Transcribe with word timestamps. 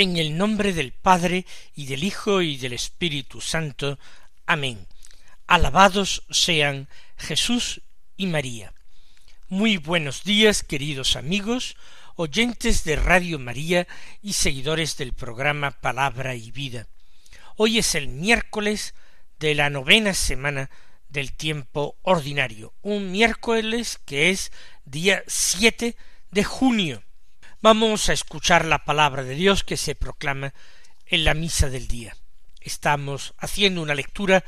En 0.00 0.16
el 0.16 0.38
nombre 0.38 0.72
del 0.72 0.92
Padre 0.92 1.44
y 1.74 1.84
del 1.84 2.04
Hijo 2.04 2.40
y 2.40 2.56
del 2.56 2.72
Espíritu 2.72 3.42
Santo. 3.42 3.98
Amén. 4.46 4.86
Alabados 5.46 6.24
sean 6.30 6.88
Jesús 7.18 7.82
y 8.16 8.26
María. 8.26 8.72
Muy 9.48 9.76
buenos 9.76 10.24
días, 10.24 10.62
queridos 10.62 11.16
amigos, 11.16 11.76
oyentes 12.16 12.82
de 12.84 12.96
Radio 12.96 13.38
María 13.38 13.86
y 14.22 14.32
seguidores 14.32 14.96
del 14.96 15.12
programa 15.12 15.70
Palabra 15.70 16.34
y 16.34 16.50
Vida. 16.50 16.86
Hoy 17.58 17.76
es 17.76 17.94
el 17.94 18.08
miércoles 18.08 18.94
de 19.38 19.54
la 19.54 19.68
novena 19.68 20.14
semana 20.14 20.70
del 21.10 21.34
tiempo 21.34 21.98
ordinario, 22.00 22.72
un 22.80 23.12
miércoles 23.12 24.00
que 24.06 24.30
es 24.30 24.50
día 24.86 25.22
siete 25.26 25.94
de 26.30 26.42
junio 26.42 27.02
Vamos 27.62 28.08
a 28.08 28.14
escuchar 28.14 28.64
la 28.64 28.86
palabra 28.86 29.22
de 29.22 29.34
Dios 29.34 29.64
que 29.64 29.76
se 29.76 29.94
proclama 29.94 30.54
en 31.04 31.24
la 31.24 31.34
misa 31.34 31.68
del 31.68 31.88
día. 31.88 32.16
Estamos 32.62 33.34
haciendo 33.36 33.82
una 33.82 33.94
lectura 33.94 34.44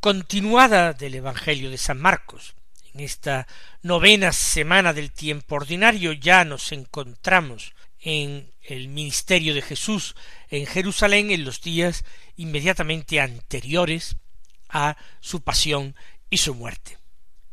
continuada 0.00 0.92
del 0.92 1.14
Evangelio 1.14 1.70
de 1.70 1.78
San 1.78 2.00
Marcos. 2.00 2.56
En 2.92 2.98
esta 2.98 3.46
novena 3.82 4.32
semana 4.32 4.92
del 4.92 5.12
tiempo 5.12 5.54
ordinario 5.54 6.12
ya 6.12 6.44
nos 6.44 6.72
encontramos 6.72 7.72
en 8.00 8.50
el 8.62 8.88
ministerio 8.88 9.54
de 9.54 9.62
Jesús 9.62 10.16
en 10.50 10.66
Jerusalén 10.66 11.30
en 11.30 11.44
los 11.44 11.60
días 11.60 12.04
inmediatamente 12.34 13.20
anteriores 13.20 14.16
a 14.68 14.96
su 15.20 15.40
pasión 15.40 15.94
y 16.30 16.38
su 16.38 16.52
muerte. 16.56 16.98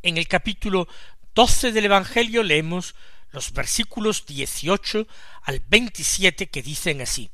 En 0.02 0.18
el 0.18 0.28
capítulo 0.28 0.88
doce 1.36 1.72
del 1.72 1.86
Evangelio 1.86 2.42
leemos 2.42 2.96
los 3.34 3.52
versículos 3.52 4.26
18 4.26 5.08
al 5.42 5.60
27 5.60 6.48
que 6.48 6.62
dicen 6.62 7.02
así. 7.02 7.32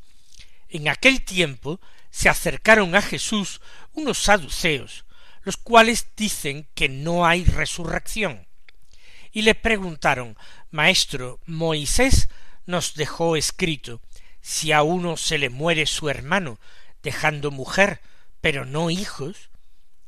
En 0.69 0.87
aquel 0.87 1.23
tiempo 1.23 1.79
se 2.09 2.29
acercaron 2.29 2.95
a 2.95 3.01
Jesús 3.01 3.61
unos 3.93 4.17
saduceos, 4.17 5.05
los 5.43 5.57
cuales 5.57 6.07
dicen 6.15 6.67
que 6.73 6.89
no 6.89 7.27
hay 7.27 7.43
resurrección. 7.43 8.47
Y 9.31 9.43
le 9.43 9.55
preguntaron, 9.55 10.37
Maestro, 10.71 11.39
Moisés 11.45 12.29
nos 12.65 12.95
dejó 12.95 13.35
escrito, 13.35 14.01
si 14.41 14.71
a 14.71 14.83
uno 14.83 15.17
se 15.17 15.37
le 15.37 15.49
muere 15.49 15.85
su 15.85 16.09
hermano, 16.09 16.59
dejando 17.03 17.51
mujer, 17.51 18.01
pero 18.41 18.63
no 18.65 18.89
hijos, 18.89 19.49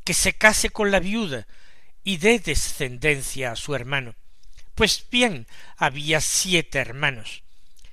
que 0.06 0.14
se 0.14 0.34
case 0.34 0.70
con 0.70 0.90
la 0.90 1.00
viuda 1.00 1.48
y 2.04 2.18
dé 2.18 2.40
descendencia 2.40 3.52
a 3.52 3.56
su 3.56 3.76
hermano. 3.76 4.16
Pues 4.76 5.06
bien, 5.12 5.48
había 5.78 6.22
siete 6.22 6.80
hermanos. 6.80 7.44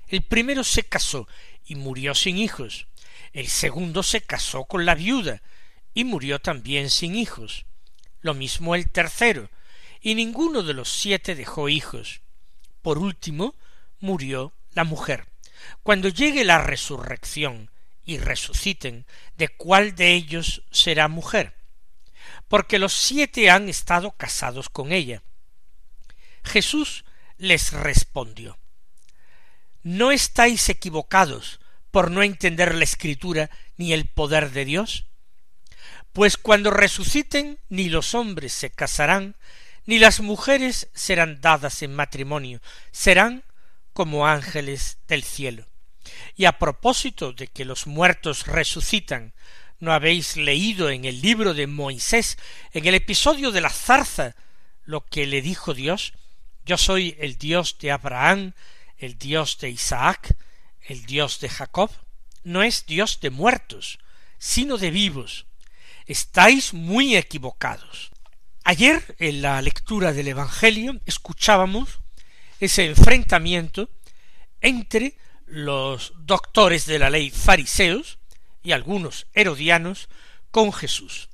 El 0.06 0.22
primero 0.22 0.64
se 0.64 0.84
casó 0.84 1.28
y 1.66 1.74
murió 1.74 2.14
sin 2.14 2.38
hijos. 2.38 2.86
El 3.32 3.48
segundo 3.48 4.02
se 4.02 4.22
casó 4.22 4.64
con 4.64 4.86
la 4.86 4.94
viuda 4.94 5.42
y 5.94 6.04
murió 6.04 6.38
también 6.38 6.90
sin 6.90 7.14
hijos. 7.14 7.66
Lo 8.20 8.34
mismo 8.34 8.74
el 8.74 8.90
tercero, 8.90 9.50
y 10.00 10.14
ninguno 10.14 10.62
de 10.62 10.74
los 10.74 10.88
siete 10.88 11.34
dejó 11.34 11.68
hijos. 11.68 12.20
Por 12.82 12.98
último, 12.98 13.54
murió 14.00 14.52
la 14.72 14.84
mujer. 14.84 15.26
Cuando 15.82 16.08
llegue 16.08 16.44
la 16.44 16.58
resurrección 16.58 17.70
y 18.04 18.18
resuciten, 18.18 19.06
¿de 19.36 19.48
cuál 19.48 19.94
de 19.94 20.14
ellos 20.14 20.62
será 20.70 21.08
mujer? 21.08 21.54
Porque 22.48 22.78
los 22.78 22.94
siete 22.94 23.50
han 23.50 23.68
estado 23.68 24.12
casados 24.12 24.68
con 24.68 24.92
ella, 24.92 25.22
Jesús 26.48 27.04
les 27.36 27.72
respondió 27.72 28.58
¿No 29.82 30.10
estáis 30.10 30.68
equivocados 30.68 31.60
por 31.90 32.10
no 32.10 32.22
entender 32.22 32.74
la 32.74 32.84
escritura 32.84 33.50
ni 33.76 33.92
el 33.92 34.06
poder 34.06 34.50
de 34.50 34.64
Dios? 34.64 35.06
Pues 36.12 36.36
cuando 36.36 36.70
resuciten 36.70 37.58
ni 37.68 37.88
los 37.88 38.14
hombres 38.14 38.52
se 38.52 38.70
casarán, 38.70 39.36
ni 39.86 39.98
las 39.98 40.20
mujeres 40.20 40.88
serán 40.92 41.40
dadas 41.40 41.82
en 41.82 41.94
matrimonio, 41.94 42.60
serán 42.90 43.44
como 43.92 44.26
ángeles 44.26 44.98
del 45.06 45.22
cielo. 45.22 45.66
Y 46.36 46.44
a 46.44 46.58
propósito 46.58 47.32
de 47.32 47.46
que 47.46 47.64
los 47.64 47.86
muertos 47.86 48.46
resucitan, 48.46 49.32
¿no 49.78 49.92
habéis 49.92 50.36
leído 50.36 50.90
en 50.90 51.04
el 51.04 51.22
libro 51.22 51.54
de 51.54 51.66
Moisés, 51.66 52.36
en 52.72 52.86
el 52.86 52.94
episodio 52.94 53.50
de 53.50 53.60
la 53.60 53.70
zarza, 53.70 54.34
lo 54.84 55.06
que 55.06 55.26
le 55.26 55.40
dijo 55.40 55.72
Dios? 55.72 56.12
Yo 56.68 56.76
soy 56.76 57.16
el 57.18 57.38
Dios 57.38 57.78
de 57.80 57.90
Abraham, 57.90 58.52
el 58.98 59.16
Dios 59.16 59.56
de 59.56 59.70
Isaac, 59.70 60.36
el 60.82 61.06
Dios 61.06 61.40
de 61.40 61.48
Jacob. 61.48 61.90
No 62.44 62.62
es 62.62 62.84
Dios 62.84 63.20
de 63.22 63.30
muertos, 63.30 63.98
sino 64.36 64.76
de 64.76 64.90
vivos. 64.90 65.46
Estáis 66.04 66.74
muy 66.74 67.16
equivocados. 67.16 68.10
Ayer, 68.64 69.16
en 69.18 69.40
la 69.40 69.62
lectura 69.62 70.12
del 70.12 70.28
Evangelio, 70.28 71.00
escuchábamos 71.06 72.00
ese 72.60 72.84
enfrentamiento 72.84 73.88
entre 74.60 75.16
los 75.46 76.12
doctores 76.18 76.84
de 76.84 76.98
la 76.98 77.08
ley 77.08 77.30
fariseos 77.30 78.18
y 78.62 78.72
algunos 78.72 79.26
herodianos 79.32 80.10
con 80.50 80.74
Jesús. 80.74 81.30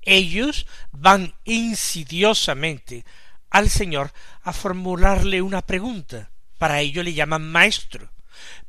Ellos 0.00 0.66
van 0.92 1.34
insidiosamente 1.44 3.04
al 3.52 3.68
Señor 3.68 4.12
a 4.42 4.52
formularle 4.52 5.42
una 5.42 5.62
pregunta. 5.62 6.30
Para 6.58 6.80
ello 6.80 7.02
le 7.02 7.12
llaman 7.12 7.50
maestro, 7.50 8.10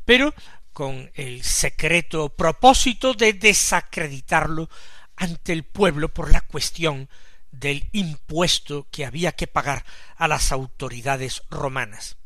pero 0.05 0.33
con 0.73 1.09
el 1.15 1.43
secreto 1.43 2.29
propósito 2.29 3.13
de 3.13 3.33
desacreditarlo 3.33 4.69
ante 5.15 5.53
el 5.53 5.63
pueblo 5.63 6.09
por 6.13 6.31
la 6.31 6.41
cuestión 6.41 7.09
del 7.51 7.87
impuesto 7.93 8.87
que 8.91 9.05
había 9.05 9.31
que 9.31 9.47
pagar 9.47 9.85
a 10.17 10.27
las 10.27 10.51
autoridades 10.51 11.43
romanas. 11.49 12.17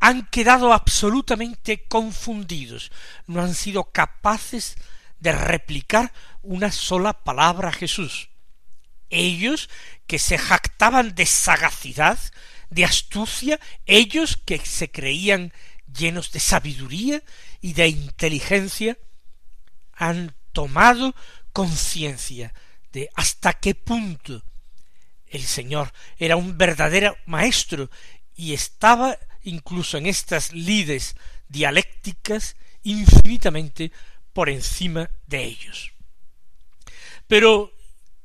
Han 0.00 0.26
quedado 0.26 0.72
absolutamente 0.72 1.84
confundidos, 1.84 2.90
no 3.26 3.42
han 3.42 3.54
sido 3.54 3.84
capaces 3.84 4.76
de 5.18 5.32
replicar 5.32 6.12
una 6.42 6.72
sola 6.72 7.12
palabra 7.12 7.68
a 7.68 7.72
Jesús 7.72 8.30
ellos 9.12 9.68
que 10.12 10.18
se 10.18 10.36
jactaban 10.36 11.14
de 11.14 11.24
sagacidad, 11.24 12.18
de 12.68 12.84
astucia, 12.84 13.58
ellos 13.86 14.36
que 14.36 14.58
se 14.58 14.90
creían 14.90 15.54
llenos 15.90 16.32
de 16.32 16.38
sabiduría 16.38 17.22
y 17.62 17.72
de 17.72 17.88
inteligencia, 17.88 18.98
han 19.94 20.36
tomado 20.52 21.14
conciencia 21.54 22.52
de 22.92 23.08
hasta 23.14 23.54
qué 23.54 23.74
punto 23.74 24.44
el 25.28 25.44
Señor 25.44 25.94
era 26.18 26.36
un 26.36 26.58
verdadero 26.58 27.16
maestro 27.24 27.90
y 28.36 28.52
estaba 28.52 29.18
incluso 29.44 29.96
en 29.96 30.04
estas 30.04 30.52
lides 30.52 31.16
dialécticas 31.48 32.54
infinitamente 32.82 33.92
por 34.34 34.50
encima 34.50 35.08
de 35.26 35.42
ellos. 35.42 35.94
Pero 37.26 37.72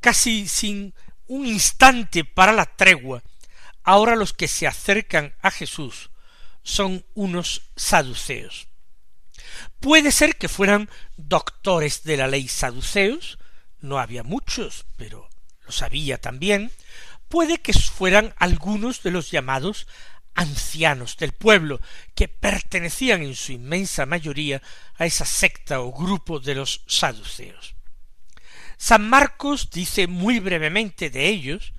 casi 0.01 0.49
sin 0.49 0.93
un 1.27 1.45
instante 1.45 2.23
para 2.23 2.51
la 2.51 2.65
tregua, 2.65 3.23
ahora 3.83 4.15
los 4.15 4.33
que 4.33 4.47
se 4.47 4.67
acercan 4.67 5.35
a 5.41 5.51
Jesús 5.51 6.09
son 6.63 7.05
unos 7.13 7.69
saduceos. 7.75 8.67
Puede 9.79 10.11
ser 10.11 10.35
que 10.35 10.49
fueran 10.49 10.89
doctores 11.15 12.03
de 12.03 12.17
la 12.17 12.27
ley 12.27 12.47
saduceos, 12.47 13.39
no 13.79 13.99
había 13.99 14.23
muchos, 14.23 14.85
pero 14.97 15.29
los 15.65 15.81
había 15.81 16.17
también, 16.19 16.71
puede 17.29 17.59
que 17.59 17.73
fueran 17.73 18.33
algunos 18.37 19.03
de 19.03 19.11
los 19.11 19.31
llamados 19.31 19.87
ancianos 20.35 21.17
del 21.17 21.31
pueblo 21.31 21.81
que 22.13 22.27
pertenecían 22.27 23.23
en 23.23 23.35
su 23.35 23.53
inmensa 23.53 24.05
mayoría 24.05 24.61
a 24.97 25.05
esa 25.05 25.25
secta 25.25 25.81
o 25.81 25.91
grupo 25.91 26.39
de 26.39 26.55
los 26.55 26.83
saduceos. 26.87 27.76
San 28.77 29.09
Marcos 29.09 29.69
dice 29.71 30.07
muy 30.07 30.39
brevemente 30.39 31.09
de 31.09 31.27
ellos 31.27 31.73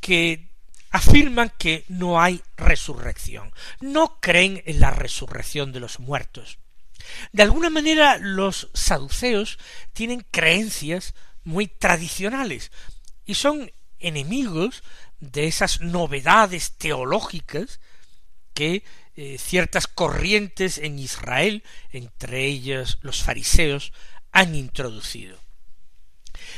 que 0.00 0.50
afirman 0.90 1.52
que 1.58 1.84
no 1.88 2.20
hay 2.20 2.42
resurrección, 2.56 3.52
no 3.80 4.18
creen 4.20 4.62
en 4.66 4.80
la 4.80 4.90
resurrección 4.90 5.72
de 5.72 5.80
los 5.80 6.00
muertos. 6.00 6.58
De 7.32 7.42
alguna 7.42 7.70
manera 7.70 8.18
los 8.18 8.70
saduceos 8.74 9.58
tienen 9.92 10.26
creencias 10.30 11.14
muy 11.44 11.66
tradicionales 11.66 12.70
y 13.24 13.34
son 13.34 13.72
enemigos 13.98 14.82
de 15.20 15.46
esas 15.46 15.80
novedades 15.80 16.76
teológicas 16.76 17.80
que 18.54 18.82
eh, 19.16 19.38
ciertas 19.38 19.86
corrientes 19.86 20.78
en 20.78 20.98
Israel, 20.98 21.62
entre 21.92 22.46
ellas 22.46 22.98
los 23.02 23.22
fariseos, 23.22 23.92
han 24.32 24.54
introducido. 24.54 25.38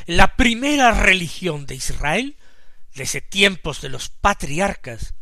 La 0.06 0.36
primera 0.36 0.92
religión 0.92 1.66
de 1.66 1.74
Israel, 1.74 2.36
desde 2.94 3.20
tiempos 3.20 3.80
de 3.80 3.88
los 3.88 4.08
patriarcas, 4.08 5.14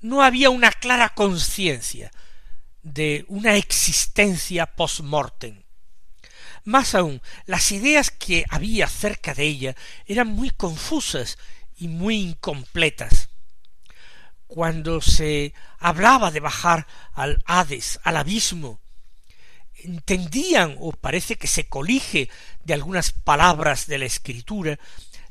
no 0.00 0.22
había 0.22 0.50
una 0.50 0.70
clara 0.70 1.10
conciencia 1.10 2.10
de 2.82 3.24
una 3.28 3.56
existencia 3.56 4.66
post-mortem. 4.66 5.62
Más 6.64 6.94
aún, 6.94 7.20
las 7.46 7.72
ideas 7.72 8.10
que 8.10 8.44
había 8.48 8.86
cerca 8.88 9.34
de 9.34 9.44
ella 9.44 9.76
eran 10.06 10.28
muy 10.28 10.50
confusas 10.50 11.38
y 11.76 11.88
muy 11.88 12.16
incompletas. 12.16 13.28
Cuando 14.46 15.00
se 15.00 15.54
hablaba 15.78 16.30
de 16.30 16.40
bajar 16.40 16.86
al 17.12 17.42
Hades, 17.46 17.98
al 18.04 18.16
abismo, 18.18 18.80
entendían, 19.74 20.76
o 20.78 20.92
parece 20.92 21.36
que 21.36 21.46
se 21.46 21.68
colige 21.68 22.30
de 22.64 22.74
algunas 22.74 23.12
palabras 23.12 23.86
de 23.86 23.98
la 23.98 24.04
Escritura, 24.06 24.78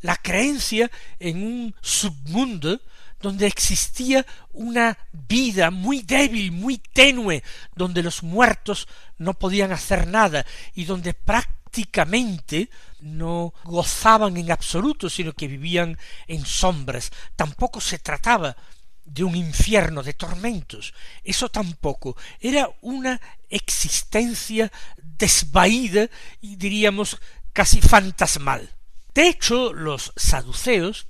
la 0.01 0.17
creencia 0.17 0.91
en 1.19 1.43
un 1.43 1.75
submundo 1.81 2.81
donde 3.21 3.47
existía 3.47 4.25
una 4.51 4.97
vida 5.11 5.71
muy 5.71 6.01
débil, 6.01 6.51
muy 6.51 6.77
tenue, 6.77 7.41
donde 7.73 8.03
los 8.03 8.21
muertos 8.21 8.87
no 9.17 9.33
podían 9.33 9.71
hacer 9.71 10.07
nada 10.07 10.45
y 10.75 10.83
donde 10.83 11.13
prácticamente 11.13 12.69
no 12.99 13.53
gozaban 13.63 14.35
en 14.37 14.51
absoluto, 14.51 15.09
sino 15.09 15.31
que 15.31 15.47
vivían 15.47 15.97
en 16.27 16.45
sombras. 16.45 17.11
Tampoco 17.37 17.79
se 17.79 17.97
trataba 17.97 18.57
de 19.05 19.23
un 19.23 19.35
infierno 19.35 20.03
de 20.03 20.13
tormentos. 20.13 20.93
Eso 21.23 21.49
tampoco. 21.49 22.15
Era 22.39 22.69
una 22.81 23.19
existencia 23.49 24.71
desvaída 24.97 26.09
y 26.41 26.55
diríamos 26.55 27.19
casi 27.51 27.81
fantasmal. 27.81 28.73
De 29.13 29.27
hecho, 29.27 29.73
los 29.73 30.13
saduceos 30.15 31.07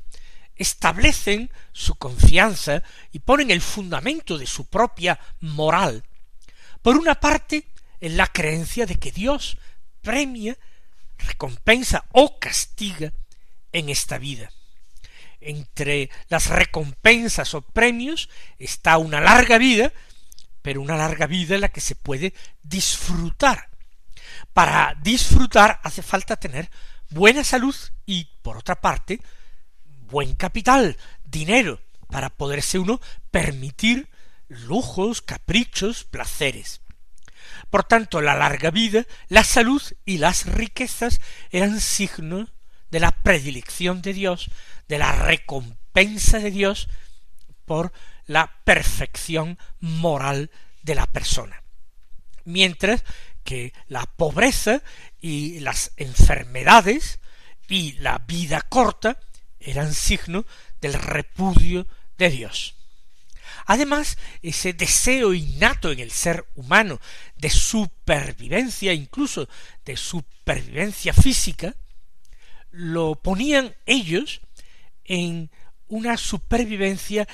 establecen 0.55 1.49
su 1.71 1.95
confianza 1.95 2.83
y 3.11 3.19
ponen 3.19 3.49
el 3.49 3.61
fundamento 3.61 4.37
de 4.37 4.45
su 4.45 4.65
propia 4.65 5.19
moral, 5.39 6.03
por 6.81 6.97
una 6.97 7.15
parte, 7.15 7.67
en 8.01 8.17
la 8.17 8.27
creencia 8.27 8.85
de 8.85 8.95
que 8.95 9.11
Dios 9.11 9.57
premia, 10.01 10.57
recompensa 11.17 12.03
o 12.11 12.37
castiga 12.37 13.13
en 13.71 13.87
esta 13.87 14.17
vida. 14.17 14.51
Entre 15.45 16.09
las 16.29 16.47
recompensas 16.47 17.53
o 17.53 17.61
premios 17.61 18.29
está 18.59 18.97
una 18.97 19.19
larga 19.19 19.57
vida, 19.57 19.91
pero 20.61 20.81
una 20.81 20.95
larga 20.95 21.27
vida 21.27 21.55
en 21.55 21.61
la 21.61 21.69
que 21.69 21.81
se 21.81 21.95
puede 21.95 22.33
disfrutar. 22.63 23.69
Para 24.53 24.95
disfrutar 25.01 25.79
hace 25.83 26.01
falta 26.01 26.37
tener 26.37 26.69
buena 27.09 27.43
salud 27.43 27.75
y, 28.05 28.25
por 28.41 28.57
otra 28.57 28.79
parte, 28.79 29.19
buen 30.09 30.35
capital, 30.35 30.97
dinero, 31.23 31.81
para 32.09 32.29
poderse 32.29 32.79
uno 32.79 33.01
permitir 33.31 34.09
lujos, 34.47 35.21
caprichos, 35.21 36.03
placeres. 36.03 36.81
Por 37.69 37.83
tanto, 37.83 38.21
la 38.21 38.35
larga 38.35 38.71
vida, 38.71 39.05
la 39.27 39.43
salud 39.43 39.81
y 40.05 40.17
las 40.17 40.45
riquezas 40.45 41.21
eran 41.51 41.79
signos 41.79 42.49
de 42.91 42.99
la 42.99 43.11
predilección 43.11 44.01
de 44.01 44.13
Dios, 44.13 44.49
de 44.93 44.99
la 44.99 45.11
recompensa 45.11 46.37
de 46.37 46.51
Dios 46.51 46.87
por 47.65 47.91
la 48.27 48.59
perfección 48.63 49.57
moral 49.79 50.51
de 50.83 50.93
la 50.93 51.07
persona. 51.07 51.63
Mientras 52.45 53.03
que 53.43 53.73
la 53.87 54.05
pobreza 54.05 54.83
y 55.19 55.61
las 55.61 55.93
enfermedades 55.97 57.17
y 57.67 57.93
la 57.93 58.19
vida 58.19 58.61
corta 58.61 59.17
eran 59.59 59.95
signo 59.95 60.45
del 60.79 60.93
repudio 60.93 61.87
de 62.19 62.29
Dios. 62.29 62.75
Además, 63.65 64.19
ese 64.43 64.73
deseo 64.73 65.33
innato 65.33 65.91
en 65.91 66.01
el 66.01 66.11
ser 66.11 66.45
humano 66.53 66.99
de 67.35 67.49
supervivencia, 67.49 68.93
incluso 68.93 69.49
de 69.85 69.97
supervivencia 69.97 71.15
física, 71.15 71.73
lo 72.69 73.15
ponían 73.15 73.75
ellos 73.87 74.41
en 75.05 75.51
una 75.88 76.17
supervivencia 76.17 77.27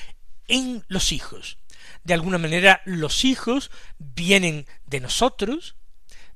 en 0.48 0.84
los 0.88 1.12
hijos. 1.12 1.58
De 2.04 2.14
alguna 2.14 2.38
manera 2.38 2.82
los 2.84 3.24
hijos 3.24 3.70
vienen 3.98 4.66
de 4.86 5.00
nosotros, 5.00 5.76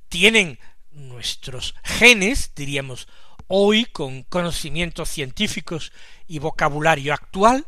tienen 0.08 0.58
nuestros 0.90 1.75
genes, 1.82 2.52
diríamos 2.54 3.08
hoy 3.46 3.84
con 3.84 4.22
conocimientos 4.22 5.10
científicos 5.10 5.92
y 6.26 6.38
vocabulario 6.38 7.12
actual, 7.12 7.66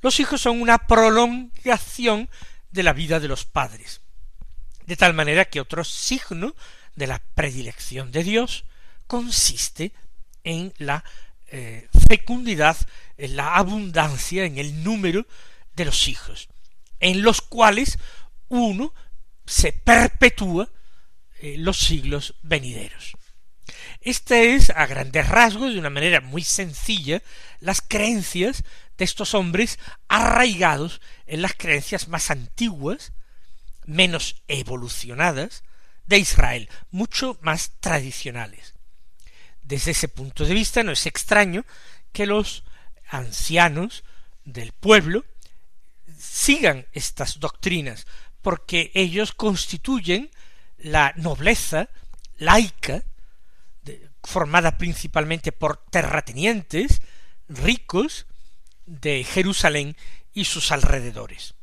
los 0.00 0.18
hijos 0.18 0.40
son 0.40 0.60
una 0.60 0.86
prolongación 0.86 2.28
de 2.70 2.82
la 2.82 2.92
vida 2.92 3.20
de 3.20 3.28
los 3.28 3.44
padres. 3.44 4.00
De 4.86 4.96
tal 4.96 5.14
manera 5.14 5.44
que 5.44 5.60
otro 5.60 5.84
signo 5.84 6.56
de 6.96 7.06
la 7.06 7.22
predilección 7.34 8.10
de 8.10 8.24
Dios 8.24 8.64
consiste 9.06 9.92
en 10.42 10.74
la 10.78 11.04
eh, 11.52 11.88
fecundidad, 12.08 12.76
en 13.18 13.36
la 13.36 13.56
abundancia, 13.56 14.44
en 14.44 14.58
el 14.58 14.82
número 14.82 15.26
de 15.76 15.84
los 15.84 16.08
hijos, 16.08 16.48
en 16.98 17.22
los 17.22 17.42
cuales 17.42 17.98
uno 18.48 18.94
se 19.46 19.72
perpetúa 19.72 20.70
eh, 21.40 21.56
los 21.58 21.78
siglos 21.78 22.34
venideros. 22.42 23.16
Esta 24.00 24.38
es, 24.38 24.70
a 24.70 24.86
grandes 24.86 25.28
rasgos, 25.28 25.72
de 25.72 25.78
una 25.78 25.90
manera 25.90 26.20
muy 26.20 26.42
sencilla, 26.42 27.22
las 27.60 27.82
creencias 27.82 28.64
de 28.96 29.04
estos 29.04 29.34
hombres 29.34 29.78
arraigados 30.08 31.00
en 31.26 31.42
las 31.42 31.54
creencias 31.54 32.08
más 32.08 32.30
antiguas, 32.30 33.12
menos 33.84 34.42
evolucionadas, 34.48 35.64
de 36.06 36.18
Israel, 36.18 36.68
mucho 36.90 37.38
más 37.42 37.72
tradicionales. 37.80 38.74
Desde 39.62 39.92
ese 39.92 40.08
punto 40.08 40.44
de 40.44 40.54
vista 40.54 40.82
no 40.82 40.92
es 40.92 41.06
extraño 41.06 41.64
que 42.12 42.26
los 42.26 42.64
ancianos 43.08 44.04
del 44.44 44.72
pueblo 44.72 45.24
sigan 46.18 46.86
estas 46.92 47.40
doctrinas, 47.40 48.06
porque 48.42 48.90
ellos 48.94 49.32
constituyen 49.32 50.30
la 50.78 51.12
nobleza 51.16 51.88
laica 52.38 53.02
formada 54.22 54.78
principalmente 54.78 55.52
por 55.52 55.84
terratenientes 55.90 57.02
ricos 57.48 58.26
de 58.86 59.24
Jerusalén 59.24 59.96
y 60.32 60.44
sus 60.44 60.72
alrededores. 60.72 61.54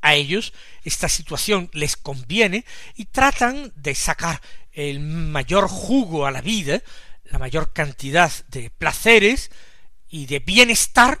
A 0.00 0.14
ellos 0.14 0.52
esta 0.84 1.08
situación 1.08 1.70
les 1.72 1.96
conviene 1.96 2.64
y 2.94 3.06
tratan 3.06 3.72
de 3.74 3.94
sacar 3.94 4.40
el 4.74 5.00
mayor 5.00 5.68
jugo 5.68 6.26
a 6.26 6.30
la 6.30 6.40
vida, 6.40 6.82
la 7.24 7.38
mayor 7.38 7.72
cantidad 7.72 8.30
de 8.48 8.70
placeres 8.70 9.50
y 10.08 10.26
de 10.26 10.40
bienestar, 10.40 11.20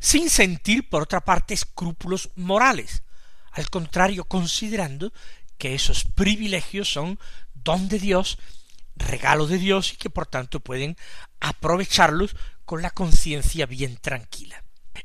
sin 0.00 0.30
sentir, 0.30 0.88
por 0.88 1.02
otra 1.02 1.22
parte, 1.24 1.54
escrúpulos 1.54 2.30
morales, 2.36 3.02
al 3.52 3.68
contrario, 3.70 4.24
considerando 4.24 5.12
que 5.58 5.74
esos 5.74 6.04
privilegios 6.04 6.88
son 6.90 7.18
don 7.54 7.88
de 7.88 7.98
Dios 7.98 8.38
regalo 8.96 9.46
de 9.46 9.58
Dios 9.58 9.92
y 9.92 9.96
que 9.96 10.10
por 10.10 10.26
tanto 10.26 10.60
pueden 10.60 10.96
aprovecharlos 11.40 12.34
con 12.64 12.82
la 12.82 12.90
conciencia 12.90 13.66
bien 13.66 13.96
tranquila. 13.98 14.62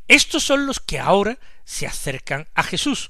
Estos 0.07 0.43
son 0.43 0.65
los 0.65 0.79
que 0.79 0.99
ahora 0.99 1.37
se 1.65 1.85
acercan 1.85 2.47
a 2.55 2.63
Jesús, 2.63 3.09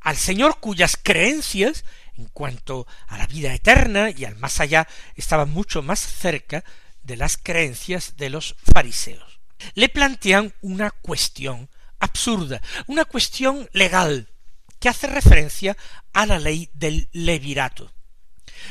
al 0.00 0.16
Señor 0.16 0.58
cuyas 0.60 0.98
creencias 1.00 1.84
en 2.16 2.26
cuanto 2.26 2.86
a 3.08 3.18
la 3.18 3.26
vida 3.26 3.54
eterna 3.54 4.10
y 4.10 4.24
al 4.24 4.36
más 4.36 4.60
allá 4.60 4.86
estaban 5.14 5.50
mucho 5.50 5.82
más 5.82 6.00
cerca 6.00 6.64
de 7.02 7.16
las 7.16 7.36
creencias 7.36 8.16
de 8.16 8.30
los 8.30 8.56
fariseos. 8.72 9.40
Le 9.74 9.88
plantean 9.88 10.52
una 10.60 10.90
cuestión 10.90 11.68
absurda, 11.98 12.60
una 12.86 13.04
cuestión 13.04 13.68
legal 13.72 14.28
que 14.78 14.88
hace 14.88 15.06
referencia 15.06 15.76
a 16.12 16.26
la 16.26 16.38
ley 16.38 16.68
del 16.74 17.08
levirato. 17.12 17.92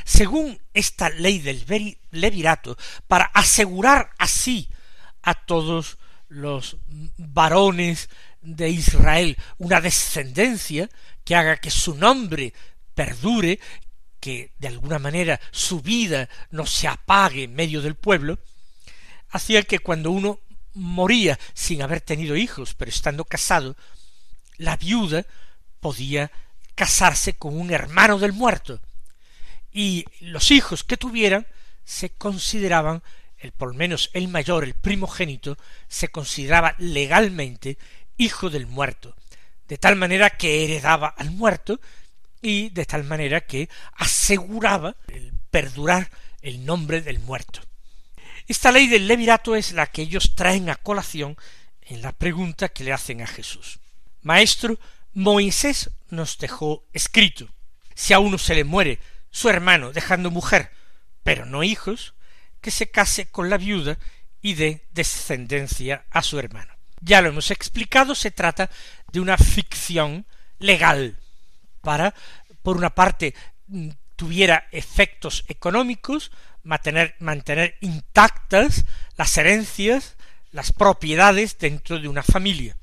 Según 0.03 0.61
esta 0.73 1.09
ley 1.09 1.39
del 1.39 1.97
levirato, 2.11 2.77
para 3.07 3.25
asegurar 3.25 4.11
así 4.17 4.69
a 5.21 5.33
todos 5.33 5.97
los 6.27 6.77
varones 7.17 8.09
de 8.41 8.69
Israel 8.69 9.37
una 9.57 9.81
descendencia 9.81 10.89
que 11.23 11.35
haga 11.35 11.57
que 11.57 11.71
su 11.71 11.95
nombre 11.95 12.53
perdure, 12.93 13.59
que 14.19 14.53
de 14.59 14.67
alguna 14.67 14.99
manera 14.99 15.39
su 15.51 15.81
vida 15.81 16.29
no 16.51 16.65
se 16.65 16.87
apague 16.87 17.43
en 17.43 17.55
medio 17.55 17.81
del 17.81 17.95
pueblo, 17.95 18.39
hacía 19.29 19.63
que 19.63 19.79
cuando 19.79 20.11
uno 20.11 20.39
moría 20.73 21.39
sin 21.53 21.81
haber 21.81 22.01
tenido 22.01 22.35
hijos, 22.35 22.75
pero 22.75 22.89
estando 22.89 23.25
casado, 23.25 23.75
la 24.57 24.77
viuda 24.77 25.25
podía 25.79 26.31
casarse 26.75 27.33
con 27.33 27.59
un 27.59 27.71
hermano 27.71 28.19
del 28.19 28.33
muerto, 28.33 28.79
y 29.73 30.05
los 30.19 30.51
hijos 30.51 30.83
que 30.83 30.97
tuvieran 30.97 31.47
se 31.83 32.11
consideraban, 32.11 33.01
el 33.37 33.51
por 33.51 33.69
lo 33.69 33.73
menos 33.73 34.09
el 34.13 34.27
mayor, 34.27 34.63
el 34.63 34.75
primogénito, 34.75 35.57
se 35.87 36.09
consideraba 36.09 36.75
legalmente 36.77 37.77
hijo 38.17 38.49
del 38.49 38.67
muerto, 38.67 39.15
de 39.67 39.77
tal 39.77 39.95
manera 39.95 40.29
que 40.29 40.63
heredaba 40.63 41.07
al 41.07 41.31
muerto 41.31 41.79
y 42.41 42.69
de 42.69 42.85
tal 42.85 43.03
manera 43.03 43.41
que 43.41 43.69
aseguraba 43.93 44.95
el 45.07 45.33
perdurar 45.51 46.09
el 46.41 46.65
nombre 46.65 47.01
del 47.01 47.19
muerto. 47.19 47.61
Esta 48.47 48.71
ley 48.71 48.87
del 48.87 49.07
levirato 49.07 49.55
es 49.55 49.73
la 49.73 49.87
que 49.87 50.01
ellos 50.01 50.35
traen 50.35 50.69
a 50.69 50.75
colación 50.75 51.37
en 51.83 52.01
la 52.01 52.11
pregunta 52.11 52.69
que 52.69 52.83
le 52.83 52.93
hacen 52.93 53.21
a 53.21 53.27
Jesús. 53.27 53.79
Maestro, 54.21 54.79
Moisés 55.13 55.91
nos 56.09 56.37
dejó 56.37 56.85
escrito, 56.93 57.49
si 57.93 58.13
a 58.13 58.19
uno 58.19 58.37
se 58.37 58.55
le 58.55 58.63
muere 58.63 58.99
su 59.29 59.49
hermano 59.49 59.91
dejando 59.91 60.31
mujer, 60.31 60.71
pero 61.23 61.45
no 61.45 61.63
hijos, 61.63 62.13
que 62.61 62.71
se 62.71 62.89
case 62.89 63.27
con 63.27 63.49
la 63.49 63.57
viuda 63.57 63.97
y 64.41 64.53
dé 64.55 64.87
descendencia 64.91 66.05
a 66.09 66.21
su 66.21 66.39
hermano. 66.39 66.73
Ya 66.99 67.21
lo 67.21 67.29
hemos 67.29 67.51
explicado, 67.51 68.15
se 68.15 68.31
trata 68.31 68.69
de 69.11 69.19
una 69.19 69.37
ficción 69.37 70.25
legal 70.59 71.17
para, 71.81 72.13
por 72.63 72.77
una 72.77 72.91
parte, 72.91 73.33
mm, 73.67 73.89
tuviera 74.15 74.67
efectos 74.71 75.43
económicos, 75.47 76.31
mantener, 76.63 77.15
mantener 77.19 77.75
intactas 77.81 78.85
las 79.17 79.37
herencias, 79.37 80.15
las 80.51 80.71
propiedades 80.71 81.57
dentro 81.57 81.99
de 81.99 82.07
una 82.07 82.23
familia. 82.23 82.77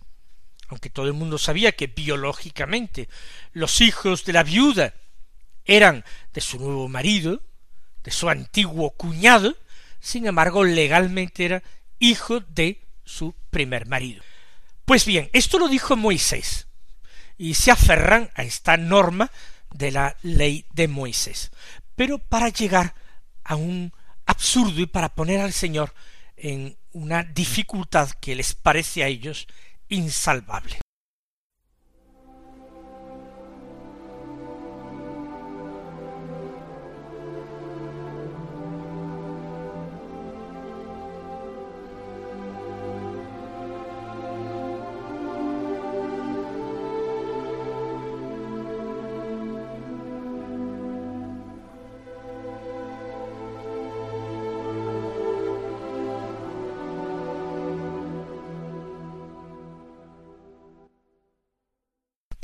Aunque 0.68 0.90
todo 0.90 1.06
el 1.06 1.14
mundo 1.14 1.38
sabía 1.38 1.72
que 1.72 1.86
biológicamente 1.86 3.08
los 3.52 3.80
hijos 3.80 4.24
de 4.24 4.32
la 4.32 4.42
viuda 4.42 4.94
eran 5.64 6.04
de 6.32 6.40
su 6.40 6.58
nuevo 6.58 6.88
marido, 6.88 7.42
de 8.04 8.10
su 8.10 8.28
antiguo 8.28 8.90
cuñado, 8.90 9.56
sin 10.00 10.26
embargo 10.26 10.64
legalmente 10.64 11.44
era 11.44 11.62
hijo 11.98 12.40
de 12.40 12.80
su 13.04 13.34
primer 13.50 13.86
marido. 13.86 14.22
Pues 14.84 15.04
bien, 15.04 15.28
esto 15.32 15.58
lo 15.58 15.68
dijo 15.68 15.96
Moisés, 15.96 16.67
y 17.38 17.54
se 17.54 17.70
aferran 17.70 18.30
a 18.34 18.42
esta 18.42 18.76
norma 18.76 19.30
de 19.72 19.92
la 19.92 20.16
ley 20.22 20.66
de 20.72 20.88
Moisés. 20.88 21.50
Pero 21.94 22.18
para 22.18 22.48
llegar 22.48 22.94
a 23.44 23.56
un 23.56 23.92
absurdo 24.26 24.80
y 24.80 24.86
para 24.86 25.14
poner 25.14 25.40
al 25.40 25.52
Señor 25.52 25.94
en 26.36 26.76
una 26.92 27.22
dificultad 27.22 28.10
que 28.20 28.34
les 28.34 28.54
parece 28.54 29.02
a 29.02 29.06
ellos 29.06 29.46
insalvable. 29.88 30.80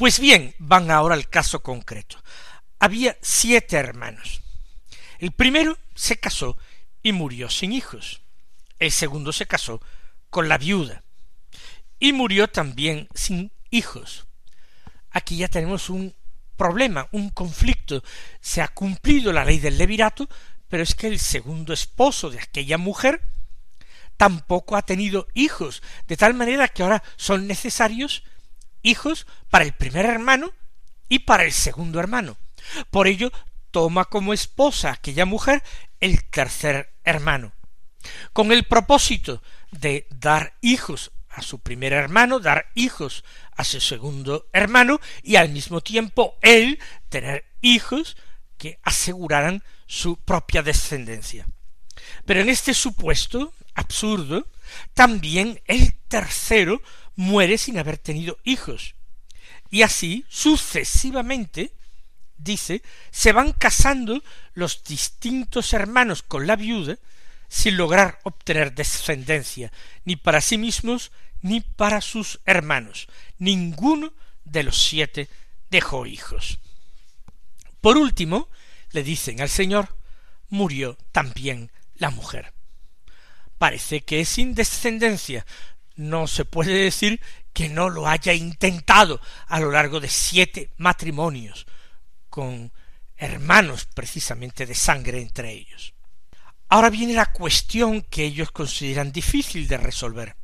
Pues 0.05 0.21
bien, 0.21 0.55
van 0.59 0.91
ahora 0.91 1.15
al 1.15 1.31
caso 1.31 1.63
concreto. 1.63 2.23
Había 2.79 3.17
siete 3.23 3.79
hermanos. 3.79 4.43
El 5.19 5.33
primero 5.33 5.79
se 5.95 6.21
casó 6.21 6.59
y 7.03 7.13
murió 7.13 7.49
sin 7.49 7.73
hijos. 7.73 8.21
El 8.79 8.93
segundo 8.93 9.33
se 9.33 9.47
casó 9.47 9.81
con 10.29 10.51
la 10.51 10.59
viuda 10.59 11.05
y 11.99 12.13
murió 12.13 12.49
también 12.49 13.09
sin 13.15 13.51
hijos. 13.71 14.27
Aquí 15.11 15.39
ya 15.39 15.49
tenemos 15.49 15.89
un 15.89 16.15
problema, 16.59 17.09
un 17.13 17.31
conflicto. 17.31 18.05
Se 18.43 18.61
ha 18.61 18.69
cumplido 18.69 19.33
la 19.33 19.47
ley 19.47 19.59
del 19.59 19.79
levirato, 19.79 20.29
pero 20.69 20.83
es 20.83 20.95
que 20.95 21.07
el 21.07 21.19
segundo 21.19 21.73
esposo 21.73 22.29
de 22.29 22.41
aquella 22.41 22.77
mujer 22.77 23.23
tampoco 24.19 24.77
ha 24.77 24.83
tenido 24.83 25.29
hijos, 25.33 25.83
de 26.07 26.19
tal 26.19 26.35
manera 26.35 26.69
que 26.69 26.83
ahora 26.83 27.03
son 27.17 27.47
necesarios 27.47 28.23
hijos 28.85 29.27
para 29.51 29.65
el 29.65 29.73
primer 29.73 30.07
hermano 30.07 30.53
y 31.09 31.21
para 31.21 31.43
el 31.43 31.53
segundo 31.53 31.99
hermano. 31.99 32.37
Por 32.91 33.09
ello, 33.09 33.33
toma 33.73 34.05
como 34.05 34.33
esposa 34.33 34.93
aquella 34.93 35.25
mujer 35.25 35.65
el 35.99 36.25
tercer 36.25 36.95
hermano, 37.03 37.53
con 38.33 38.53
el 38.53 38.65
propósito 38.65 39.43
de 39.73 40.07
dar 40.11 40.55
hijos 40.61 41.11
a 41.29 41.43
su 41.43 41.59
primer 41.59 41.93
hermano, 41.93 42.39
dar 42.39 42.71
hijos 42.75 43.25
a 43.57 43.65
su 43.65 43.81
segundo 43.81 44.49
hermano 44.53 45.01
y 45.23 45.37
al 45.37 45.49
mismo 45.49 45.81
tiempo 45.81 46.39
él 46.41 46.79
tener 47.09 47.45
hijos 47.61 48.17
que 48.57 48.79
aseguraran 48.83 49.65
su 49.87 50.17
propia 50.17 50.63
descendencia. 50.63 51.47
Pero 52.25 52.41
en 52.41 52.49
este 52.49 52.75
supuesto 52.75 53.53
absurdo, 53.75 54.47
también 54.93 55.61
el 55.67 55.95
tercero 56.09 56.81
muere 57.17 57.59
sin 57.59 57.79
haber 57.79 57.99
tenido 57.99 58.39
hijos. 58.45 58.95
Y 59.71 59.83
así, 59.83 60.25
sucesivamente, 60.29 61.73
dice, 62.37 62.83
se 63.11 63.33
van 63.33 63.53
casando 63.53 64.23
los 64.55 64.85
distintos 64.85 65.73
hermanos 65.73 66.23
con 66.23 66.47
la 66.47 66.57
viuda 66.57 66.99
sin 67.49 67.77
lograr 67.77 68.21
obtener 68.25 68.75
descendencia, 68.75 69.73
ni 70.05 70.17
para 70.17 70.41
sí 70.41 70.59
mismos 70.59 71.13
ni 71.41 71.61
para 71.61 72.01
sus 72.01 72.41
hermanos. 72.47 73.09
Ninguno 73.39 74.13
de 74.45 74.63
los 74.63 74.83
siete 74.83 75.29
dejó 75.71 76.07
hijos. 76.07 76.59
Por 77.81 77.97
último, 77.97 78.49
le 78.93 79.03
dicen 79.03 79.41
al 79.41 79.49
Señor, 79.49 79.97
murió 80.49 80.97
también 81.13 81.71
la 81.97 82.11
mujer. 82.11 82.53
Parece 83.59 84.03
que 84.03 84.21
es 84.21 84.29
sin 84.29 84.55
descendencia, 84.55 85.47
no 85.97 86.27
se 86.27 86.45
puede 86.45 86.73
decir 86.73 87.21
que 87.53 87.69
no 87.69 87.89
lo 87.89 88.09
haya 88.09 88.33
intentado 88.33 89.21
a 89.47 89.61
lo 89.61 89.71
largo 89.71 90.01
de 90.01 90.09
siete 90.09 90.71
matrimonios 90.77 91.67
con 92.29 92.73
hermanos 93.17 93.87
precisamente 93.87 94.67
de 94.67 94.75
sangre 94.75 95.21
entre 95.23 95.53
ellos. 95.53 95.95
Ahora 96.69 96.91
viene 96.91 97.15
la 97.15 97.27
cuestión 97.27 98.03
que 98.03 98.25
ellos 98.25 98.51
consideran 98.51 99.13
difícil 99.13 99.69
de 99.69 99.77
resolver. 99.77 100.35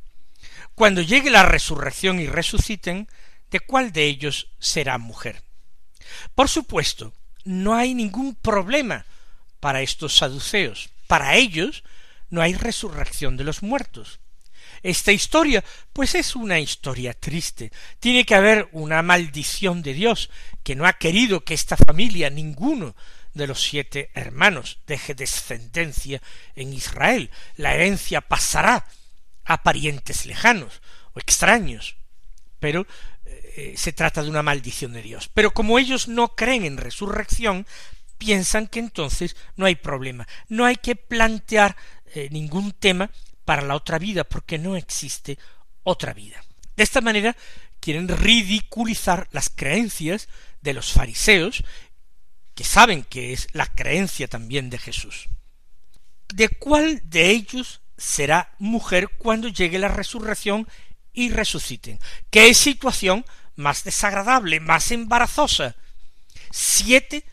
Cuando 0.73 1.01
llegue 1.01 1.29
la 1.29 1.43
resurrección 1.43 2.19
y 2.19 2.27
resuciten, 2.27 3.09
¿de 3.49 3.59
cuál 3.59 3.91
de 3.91 4.05
ellos 4.05 4.47
será 4.57 4.97
mujer? 4.97 5.43
Por 6.33 6.47
supuesto, 6.47 7.13
no 7.43 7.75
hay 7.75 7.93
ningún 7.93 8.35
problema 8.35 9.05
para 9.59 9.81
estos 9.81 10.15
saduceos. 10.15 10.89
Para 11.07 11.35
ellos 11.35 11.83
no 12.29 12.41
hay 12.41 12.53
resurrección 12.53 13.35
de 13.35 13.43
los 13.43 13.61
muertos 13.61 14.20
esta 14.83 15.11
historia? 15.11 15.63
Pues 15.93 16.15
es 16.15 16.35
una 16.35 16.59
historia 16.59 17.13
triste. 17.13 17.71
Tiene 17.99 18.25
que 18.25 18.35
haber 18.35 18.69
una 18.71 19.01
maldición 19.01 19.81
de 19.81 19.93
Dios, 19.93 20.29
que 20.63 20.75
no 20.75 20.85
ha 20.85 20.93
querido 20.93 21.43
que 21.43 21.53
esta 21.53 21.77
familia, 21.77 22.29
ninguno 22.29 22.95
de 23.33 23.47
los 23.47 23.61
siete 23.61 24.11
hermanos, 24.13 24.79
deje 24.87 25.13
descendencia 25.15 26.21
en 26.55 26.73
Israel. 26.73 27.29
La 27.55 27.73
herencia 27.73 28.21
pasará 28.21 28.85
a 29.45 29.63
parientes 29.63 30.25
lejanos 30.25 30.81
o 31.13 31.19
extraños. 31.19 31.95
Pero 32.59 32.85
eh, 33.25 33.73
se 33.75 33.91
trata 33.91 34.23
de 34.23 34.29
una 34.29 34.43
maldición 34.43 34.93
de 34.93 35.01
Dios. 35.01 35.29
Pero 35.33 35.51
como 35.51 35.79
ellos 35.79 36.07
no 36.07 36.35
creen 36.35 36.63
en 36.63 36.77
resurrección, 36.77 37.65
piensan 38.17 38.67
que 38.67 38.79
entonces 38.79 39.35
no 39.55 39.65
hay 39.65 39.75
problema, 39.75 40.27
no 40.47 40.65
hay 40.65 40.75
que 40.75 40.95
plantear 40.95 41.75
eh, 42.13 42.29
ningún 42.31 42.71
tema 42.71 43.09
para 43.51 43.63
la 43.63 43.75
otra 43.75 43.99
vida, 43.99 44.23
porque 44.23 44.57
no 44.57 44.77
existe 44.77 45.37
otra 45.83 46.13
vida. 46.13 46.41
De 46.77 46.83
esta 46.83 47.01
manera 47.01 47.35
quieren 47.81 48.07
ridiculizar 48.07 49.27
las 49.31 49.49
creencias 49.49 50.29
de 50.61 50.73
los 50.73 50.93
fariseos, 50.93 51.61
que 52.55 52.63
saben 52.63 53.03
que 53.03 53.33
es 53.33 53.49
la 53.51 53.65
creencia 53.65 54.29
también 54.29 54.69
de 54.69 54.77
Jesús. 54.77 55.27
¿De 56.33 56.47
cuál 56.47 57.01
de 57.09 57.31
ellos 57.31 57.81
será 57.97 58.55
mujer 58.57 59.09
cuando 59.17 59.49
llegue 59.49 59.79
la 59.79 59.89
resurrección 59.89 60.65
y 61.11 61.29
resuciten? 61.29 61.99
¿Qué 62.29 62.53
situación 62.53 63.25
más 63.57 63.83
desagradable, 63.83 64.61
más 64.61 64.91
embarazosa? 64.91 65.75
Siete 66.51 67.25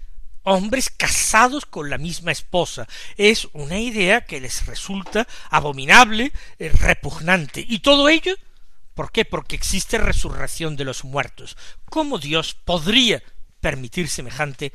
hombres 0.49 0.90
casados 0.90 1.67
con 1.67 1.90
la 1.90 1.99
misma 1.99 2.33
esposa. 2.33 2.88
Es 3.17 3.49
una 3.52 3.78
idea 3.78 4.25
que 4.25 4.40
les 4.40 4.67
resulta 4.67 5.26
abominable, 5.50 6.33
eh, 6.59 6.71
repugnante. 6.71 7.64
Y 7.67 7.81
todo 7.81 8.09
ello, 8.09 8.35
¿por 8.95 9.12
qué? 9.12 9.25
Porque 9.25 9.57
existe 9.57 9.99
resurrección 9.99 10.76
de 10.76 10.85
los 10.85 11.05
muertos. 11.05 11.57
¿Cómo 11.87 12.19
Dios 12.19 12.55
podría 12.55 13.23
permitir 13.61 14.09
semejante 14.09 14.73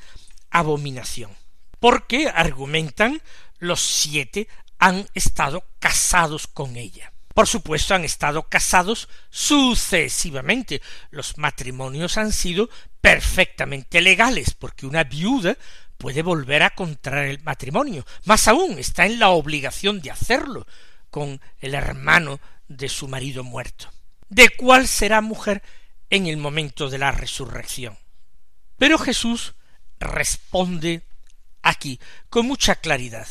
abominación? 0.52 1.32
Porque, 1.80 2.30
argumentan, 2.30 3.22
los 3.60 3.82
siete 3.82 4.48
han 4.80 5.08
estado 5.14 5.66
casados 5.80 6.48
con 6.48 6.76
ella. 6.76 7.13
Por 7.34 7.48
supuesto, 7.48 7.96
han 7.96 8.04
estado 8.04 8.44
casados 8.44 9.10
sucesivamente. 9.30 10.82
Los 11.10 11.38
matrimonios 11.38 12.18
han 12.18 12.32
sido 12.32 12.70
perfectamente 13.02 14.02
legales, 14.02 14.54
porque 14.54 14.86
una 14.86 15.04
viuda 15.04 15.58
puede 15.98 16.22
volver 16.22 16.64
a 16.64 16.70
contraer 16.72 17.30
el 17.30 17.44
matrimonio. 17.44 18.06
Más 18.26 18.48
aún, 18.48 18.78
está 18.78 19.06
en 19.06 19.20
la 19.20 19.30
obligación 19.30 20.02
de 20.02 20.12
hacerlo 20.12 20.68
con 21.10 21.42
el 21.60 21.74
hermano 21.74 22.40
de 22.68 22.90
su 22.90 23.08
marido 23.08 23.44
muerto. 23.44 23.92
¿De 24.30 24.50
cuál 24.50 24.88
será 24.88 25.22
mujer 25.22 25.64
en 26.10 26.28
el 26.28 26.38
momento 26.38 26.90
de 26.90 27.00
la 27.00 27.12
resurrección? 27.12 27.98
Pero 28.78 28.98
Jesús 28.98 29.56
responde 30.00 31.04
aquí 31.64 32.00
con 32.30 32.46
mucha 32.46 32.76
claridad. 32.76 33.28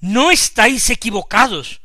No 0.00 0.30
estáis 0.30 0.88
equivocados 0.88 1.81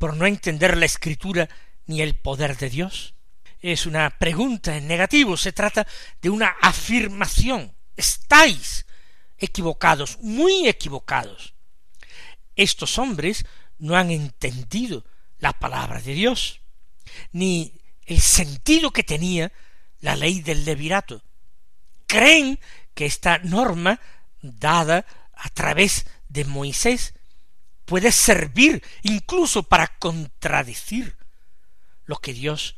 por 0.00 0.16
no 0.16 0.24
entender 0.24 0.78
la 0.78 0.86
escritura 0.86 1.46
ni 1.84 2.00
el 2.00 2.14
poder 2.14 2.56
de 2.56 2.70
Dios. 2.70 3.14
Es 3.60 3.84
una 3.84 4.08
pregunta 4.18 4.74
en 4.74 4.88
negativo, 4.88 5.36
se 5.36 5.52
trata 5.52 5.86
de 6.22 6.30
una 6.30 6.56
afirmación. 6.62 7.76
Estáis 7.94 8.86
equivocados, 9.36 10.18
muy 10.22 10.66
equivocados. 10.66 11.52
Estos 12.56 12.96
hombres 12.96 13.44
no 13.78 13.94
han 13.94 14.10
entendido 14.10 15.04
la 15.38 15.52
palabra 15.52 16.00
de 16.00 16.14
Dios, 16.14 16.62
ni 17.32 17.74
el 18.06 18.22
sentido 18.22 18.92
que 18.92 19.02
tenía 19.02 19.52
la 20.00 20.16
ley 20.16 20.40
del 20.40 20.64
levirato. 20.64 21.22
Creen 22.06 22.58
que 22.94 23.04
esta 23.04 23.36
norma, 23.40 24.00
dada 24.40 25.04
a 25.34 25.50
través 25.50 26.06
de 26.30 26.46
Moisés, 26.46 27.12
puede 27.90 28.12
servir 28.12 28.84
incluso 29.02 29.64
para 29.64 29.88
contradecir 29.98 31.16
lo 32.04 32.18
que 32.18 32.32
Dios 32.32 32.76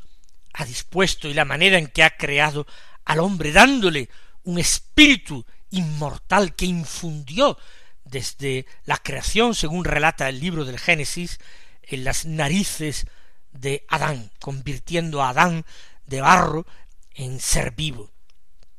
ha 0.55 0.65
dispuesto 0.65 1.29
y 1.29 1.35
la 1.35 1.45
manera 1.45 1.77
en 1.77 1.89
que 1.89 2.03
ha 2.03 2.17
creado 2.17 2.67
al 3.05 3.21
hombre, 3.21 3.53
dándole 3.53 4.09
un 4.45 4.59
espíritu 4.59 5.45
inmortal 5.69 6.55
que 6.55 6.65
infundió 6.65 7.59
desde 8.07 8.65
la 8.87 8.97
creación, 8.97 9.55
según 9.55 9.85
relata 9.85 10.31
el 10.31 10.41
libro 10.41 10.65
del 10.65 10.79
Génesis, 10.79 11.41
en 11.83 12.05
las 12.05 12.25
narices 12.25 13.07
de 13.51 13.85
Adán, 13.91 14.31
convirtiendo 14.41 15.23
a 15.23 15.29
Adán 15.29 15.67
de 16.07 16.23
barro 16.23 16.67
en 17.13 17.39
ser 17.39 17.73
vivo. 17.73 18.11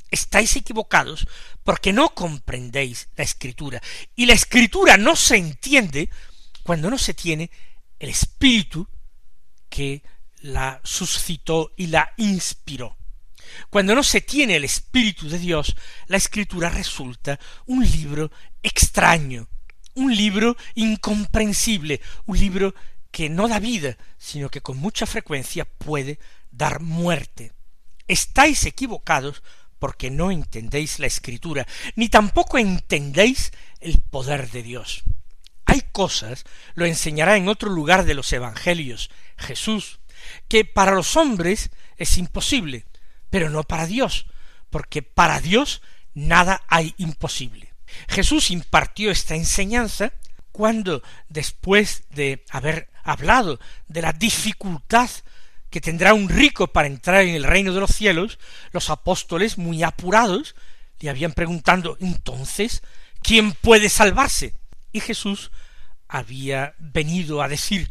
Estáis 0.10 0.56
equivocados 0.56 1.28
porque 1.63 1.92
no 1.92 2.13
comprendéis 2.13 3.10
la 3.16 3.24
escritura. 3.24 3.81
Y 4.16 4.27
la 4.27 4.34
escritura 4.34 4.96
no 4.96 5.16
se 5.16 5.38
entiende 5.38 6.10
cuando 6.64 6.90
no 6.90 6.98
se 6.98 7.14
tiene 7.14 7.52
el 8.00 8.10
espíritu 8.10 8.88
que 9.70 10.04
la 10.42 10.82
suscitó 10.84 11.74
y 11.78 11.88
la 11.88 12.14
inspiró. 12.18 12.98
Cuando 13.70 13.96
no 13.96 14.04
se 14.04 14.22
tiene 14.22 14.56
el 14.56 14.64
Espíritu 14.64 15.30
de 15.30 15.40
Dios, 15.40 15.76
la 16.08 16.18
Escritura 16.18 16.70
resulta 16.70 17.40
un 17.66 17.84
libro 17.84 18.32
extraño, 18.62 19.48
un 19.96 20.16
libro 20.16 20.58
incomprensible, 20.76 22.02
un 22.26 22.40
libro 22.40 22.74
que 23.12 23.30
no 23.30 23.48
da 23.48 23.60
vida, 23.60 23.98
sino 24.18 24.50
que 24.50 24.62
con 24.62 24.78
mucha 24.78 25.06
frecuencia 25.06 25.66
puede 25.66 26.20
dar 26.52 26.82
muerte. 26.82 27.52
Estáis 28.08 28.66
equivocados 28.66 29.44
porque 29.80 30.10
no 30.10 30.32
entendéis 30.32 31.00
la 31.00 31.08
escritura, 31.08 31.68
ni 31.96 32.10
tampoco 32.10 32.58
entendéis 32.58 33.52
el 33.82 34.00
poder 34.00 34.50
de 34.50 34.64
Dios. 34.64 35.04
Hay 35.74 35.81
cosas, 35.92 36.44
lo 36.75 36.86
enseñará 36.86 37.36
en 37.36 37.48
otro 37.48 37.68
lugar 37.68 38.05
de 38.05 38.14
los 38.14 38.31
Evangelios 38.31 39.09
Jesús, 39.38 39.98
que 40.48 40.66
para 40.66 40.92
los 40.92 41.18
hombres 41.18 41.72
es 41.98 42.20
imposible, 42.20 42.86
pero 43.31 43.50
no 43.50 43.64
para 43.64 43.88
Dios, 43.88 44.27
porque 44.70 45.01
para 45.01 45.40
Dios 45.40 45.81
nada 46.14 46.62
hay 46.68 46.94
imposible. 47.00 47.74
Jesús 48.07 48.51
impartió 48.51 49.09
esta 49.09 49.33
enseñanza 49.33 50.14
cuando, 50.51 51.01
después 51.27 52.03
de 52.12 52.46
haber 52.51 52.92
hablado 53.03 53.59
de 53.88 54.03
la 54.03 54.14
dificultad 54.14 55.09
que 55.72 55.81
tendrá 55.81 56.14
un 56.14 56.29
rico 56.29 56.68
para 56.68 56.86
entrar 56.86 57.24
en 57.24 57.33
el 57.33 57.46
reino 57.46 57.74
de 57.74 57.79
los 57.79 57.96
cielos, 57.96 58.38
los 58.74 58.92
apóstoles, 58.92 59.57
muy 59.57 59.81
apurados, 59.81 60.53
le 61.00 61.09
habían 61.09 61.33
preguntado 61.33 61.98
entonces, 62.00 62.83
¿quién 63.24 63.53
puede 63.53 63.90
salvarse? 63.90 64.53
Y 64.92 65.00
Jesús 65.00 65.50
había 66.14 66.76
venido 66.78 67.42
a 67.42 67.48
decir 67.48 67.90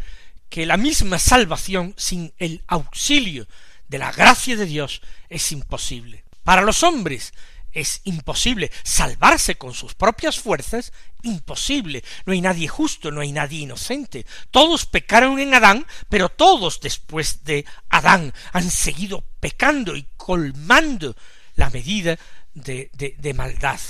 que 0.49 0.65
la 0.65 0.77
misma 0.77 1.19
salvación 1.19 1.93
sin 1.97 2.33
el 2.39 2.63
auxilio 2.69 3.49
de 3.89 3.99
la 3.99 4.13
gracia 4.13 4.57
de 4.57 4.65
Dios 4.65 5.03
es 5.29 5.51
imposible. 5.51 6.25
Para 6.45 6.63
los 6.63 6.85
hombres 6.85 7.35
es 7.73 8.01
imposible 8.05 8.71
salvarse 8.85 9.57
con 9.57 9.75
sus 9.75 9.95
propias 9.95 10.39
fuerzas, 10.39 10.93
imposible. 11.23 12.05
No 12.25 12.33
hay 12.33 12.41
nadie 12.41 12.69
justo, 12.69 13.11
no 13.11 13.23
hay 13.23 13.33
nadie 13.33 13.63
inocente. 13.63 14.25
Todos 14.53 14.87
pecaron 14.87 15.41
en 15.41 15.55
Adán, 15.55 15.85
pero 16.09 16.29
todos 16.29 16.81
después 16.81 17.43
de 17.43 17.65
Adán 17.89 18.33
han 18.53 18.71
seguido 18.71 19.25
pecando 19.41 19.97
y 19.97 20.07
colmando 20.17 21.17
la 21.57 21.71
medida 21.71 22.17
de, 22.55 22.89
de, 22.93 23.17
de 23.19 23.35
maldad. 23.35 23.81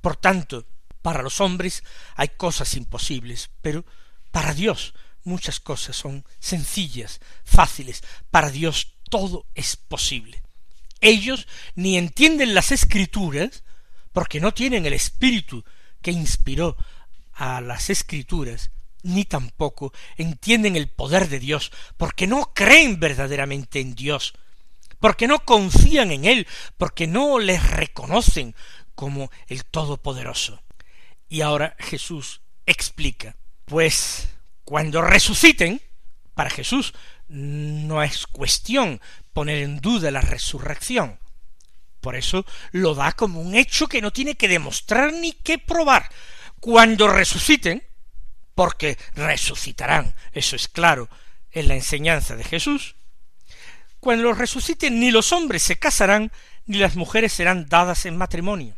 Por 0.00 0.16
tanto, 0.16 0.66
para 1.08 1.22
los 1.22 1.40
hombres 1.40 1.84
hay 2.16 2.28
cosas 2.28 2.74
imposibles, 2.74 3.48
pero 3.62 3.82
para 4.30 4.52
Dios 4.52 4.92
muchas 5.24 5.58
cosas 5.58 5.96
son 5.96 6.22
sencillas, 6.38 7.20
fáciles. 7.46 8.04
Para 8.30 8.50
Dios 8.50 8.92
todo 9.08 9.46
es 9.54 9.76
posible. 9.76 10.42
Ellos 11.00 11.48
ni 11.76 11.96
entienden 11.96 12.52
las 12.52 12.72
escrituras, 12.72 13.64
porque 14.12 14.38
no 14.38 14.52
tienen 14.52 14.84
el 14.84 14.92
espíritu 14.92 15.64
que 16.02 16.10
inspiró 16.10 16.76
a 17.32 17.62
las 17.62 17.88
escrituras, 17.88 18.70
ni 19.02 19.24
tampoco 19.24 19.94
entienden 20.18 20.76
el 20.76 20.88
poder 20.88 21.30
de 21.30 21.38
Dios, 21.38 21.72
porque 21.96 22.26
no 22.26 22.52
creen 22.52 23.00
verdaderamente 23.00 23.80
en 23.80 23.94
Dios, 23.94 24.34
porque 25.00 25.26
no 25.26 25.38
confían 25.38 26.10
en 26.10 26.26
Él, 26.26 26.46
porque 26.76 27.06
no 27.06 27.38
le 27.38 27.58
reconocen 27.58 28.54
como 28.94 29.30
el 29.46 29.64
Todopoderoso. 29.64 30.60
Y 31.28 31.42
ahora 31.42 31.76
Jesús 31.78 32.40
explica, 32.64 33.36
pues 33.66 34.28
cuando 34.64 35.02
resuciten, 35.02 35.80
para 36.34 36.50
Jesús 36.50 36.94
no 37.28 38.02
es 38.02 38.26
cuestión 38.26 39.00
poner 39.32 39.58
en 39.58 39.80
duda 39.80 40.10
la 40.10 40.22
resurrección. 40.22 41.18
Por 42.00 42.16
eso 42.16 42.46
lo 42.72 42.94
da 42.94 43.12
como 43.12 43.40
un 43.40 43.54
hecho 43.54 43.88
que 43.88 44.00
no 44.00 44.12
tiene 44.12 44.36
que 44.36 44.48
demostrar 44.48 45.12
ni 45.12 45.32
que 45.32 45.58
probar. 45.58 46.08
Cuando 46.60 47.08
resuciten, 47.08 47.82
porque 48.54 48.96
resucitarán, 49.14 50.14
eso 50.32 50.56
es 50.56 50.68
claro 50.68 51.08
en 51.50 51.68
la 51.68 51.74
enseñanza 51.74 52.36
de 52.36 52.44
Jesús, 52.44 52.94
cuando 54.00 54.32
resuciten 54.32 55.00
ni 55.00 55.10
los 55.10 55.32
hombres 55.32 55.62
se 55.62 55.78
casarán, 55.78 56.32
ni 56.66 56.78
las 56.78 56.96
mujeres 56.96 57.32
serán 57.32 57.68
dadas 57.68 58.06
en 58.06 58.16
matrimonio 58.16 58.77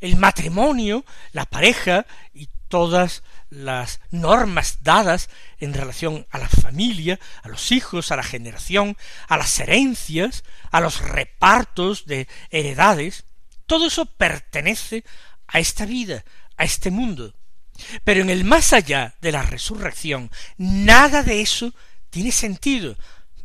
el 0.00 0.16
matrimonio, 0.16 1.04
la 1.32 1.46
pareja 1.46 2.06
y 2.34 2.48
todas 2.68 3.22
las 3.48 4.00
normas 4.10 4.78
dadas 4.82 5.28
en 5.58 5.72
relación 5.72 6.26
a 6.30 6.38
la 6.38 6.48
familia, 6.48 7.18
a 7.42 7.48
los 7.48 7.72
hijos, 7.72 8.10
a 8.10 8.16
la 8.16 8.22
generación, 8.22 8.96
a 9.28 9.36
las 9.36 9.58
herencias, 9.60 10.44
a 10.70 10.80
los 10.80 11.00
repartos 11.00 12.06
de 12.06 12.26
heredades, 12.50 13.24
todo 13.66 13.86
eso 13.86 14.06
pertenece 14.06 15.04
a 15.46 15.58
esta 15.58 15.86
vida, 15.86 16.24
a 16.56 16.64
este 16.64 16.90
mundo. 16.90 17.34
Pero 18.04 18.22
en 18.22 18.30
el 18.30 18.44
más 18.44 18.72
allá 18.72 19.14
de 19.20 19.32
la 19.32 19.42
resurrección, 19.42 20.30
nada 20.56 21.22
de 21.22 21.40
eso 21.40 21.74
tiene 22.10 22.32
sentido. 22.32 22.96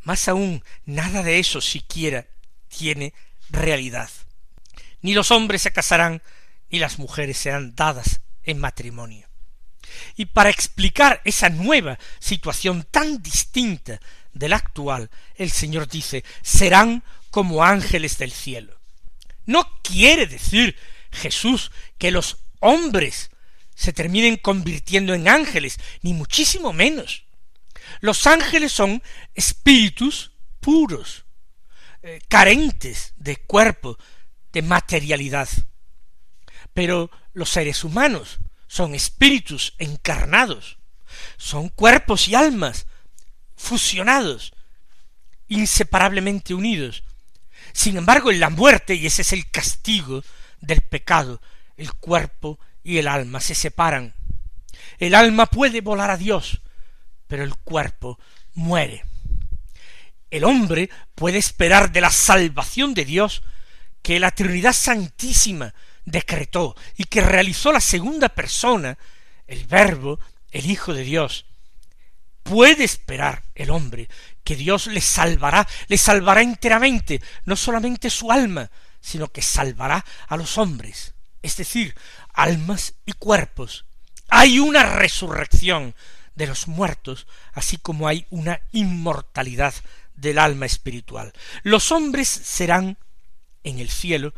Más 0.03 0.27
aún, 0.27 0.63
nada 0.85 1.21
de 1.21 1.39
eso 1.39 1.61
siquiera 1.61 2.27
tiene 2.69 3.13
realidad. 3.49 4.09
Ni 5.01 5.13
los 5.13 5.31
hombres 5.31 5.63
se 5.63 5.73
casarán, 5.73 6.21
ni 6.71 6.79
las 6.79 6.97
mujeres 6.97 7.37
serán 7.37 7.75
dadas 7.75 8.21
en 8.43 8.59
matrimonio. 8.59 9.27
Y 10.15 10.25
para 10.25 10.49
explicar 10.49 11.21
esa 11.25 11.49
nueva 11.49 11.99
situación 12.19 12.87
tan 12.89 13.21
distinta 13.21 13.99
de 14.33 14.49
la 14.49 14.55
actual, 14.55 15.09
el 15.35 15.51
Señor 15.51 15.87
dice, 15.87 16.23
serán 16.41 17.03
como 17.29 17.63
ángeles 17.63 18.17
del 18.17 18.31
cielo. 18.31 18.79
No 19.45 19.67
quiere 19.81 20.27
decir 20.27 20.75
Jesús 21.11 21.71
que 21.97 22.11
los 22.11 22.37
hombres 22.59 23.31
se 23.75 23.93
terminen 23.93 24.37
convirtiendo 24.37 25.13
en 25.13 25.27
ángeles, 25.27 25.77
ni 26.01 26.13
muchísimo 26.13 26.71
menos. 26.71 27.23
Los 27.99 28.27
ángeles 28.27 28.71
son 28.71 29.01
espíritus 29.33 30.31
puros, 30.59 31.25
eh, 32.03 32.21
carentes 32.27 33.13
de 33.17 33.37
cuerpo, 33.37 33.97
de 34.53 34.61
materialidad. 34.61 35.49
Pero 36.73 37.11
los 37.33 37.49
seres 37.49 37.83
humanos 37.83 38.39
son 38.67 38.95
espíritus 38.95 39.73
encarnados, 39.77 40.77
son 41.37 41.69
cuerpos 41.69 42.27
y 42.27 42.35
almas 42.35 42.87
fusionados, 43.55 44.53
inseparablemente 45.47 46.53
unidos. 46.53 47.03
Sin 47.73 47.97
embargo, 47.97 48.31
en 48.31 48.39
la 48.39 48.49
muerte, 48.49 48.95
y 48.95 49.05
ese 49.05 49.21
es 49.21 49.33
el 49.33 49.49
castigo 49.49 50.23
del 50.61 50.81
pecado, 50.81 51.41
el 51.77 51.93
cuerpo 51.93 52.59
y 52.83 52.97
el 52.97 53.07
alma 53.07 53.39
se 53.39 53.55
separan. 53.55 54.13
El 54.97 55.15
alma 55.15 55.45
puede 55.45 55.81
volar 55.81 56.09
a 56.09 56.17
Dios, 56.17 56.61
pero 57.27 57.43
el 57.43 57.55
cuerpo 57.55 58.19
muere. 58.53 59.05
El 60.29 60.43
hombre 60.45 60.89
puede 61.15 61.37
esperar 61.37 61.91
de 61.91 62.01
la 62.01 62.09
salvación 62.09 62.93
de 62.93 63.05
Dios 63.05 63.43
que 64.01 64.19
la 64.19 64.31
Trinidad 64.31 64.73
Santísima 64.73 65.73
decretó 66.05 66.75
y 66.97 67.05
que 67.05 67.21
realizó 67.21 67.71
la 67.71 67.81
segunda 67.81 68.29
persona, 68.29 68.97
el 69.47 69.65
Verbo, 69.65 70.19
el 70.51 70.69
Hijo 70.69 70.93
de 70.93 71.03
Dios. 71.03 71.45
Puede 72.43 72.83
esperar 72.83 73.43
el 73.55 73.69
hombre 73.69 74.09
que 74.43 74.55
Dios 74.55 74.87
le 74.87 75.01
salvará, 75.01 75.67
le 75.87 75.97
salvará 75.97 76.41
enteramente, 76.41 77.21
no 77.45 77.55
solamente 77.55 78.09
su 78.09 78.31
alma, 78.31 78.69
sino 78.99 79.27
que 79.27 79.41
salvará 79.41 80.03
a 80.27 80.37
los 80.37 80.57
hombres, 80.57 81.13
es 81.41 81.57
decir, 81.57 81.95
almas 82.33 82.95
y 83.05 83.13
cuerpos. 83.13 83.85
Hay 84.29 84.59
una 84.59 84.83
resurrección 84.83 85.95
de 86.35 86.47
los 86.47 86.67
muertos, 86.67 87.27
así 87.53 87.77
como 87.77 88.07
hay 88.07 88.25
una 88.29 88.61
inmortalidad 88.71 89.73
del 90.15 90.37
alma 90.37 90.65
espiritual. 90.65 91.33
Los 91.63 91.91
hombres 91.91 92.27
serán 92.27 92.97
en 93.63 93.79
el 93.79 93.89
cielo 93.89 94.33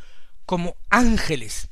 como 0.45 0.75
ángeles. 0.89 1.69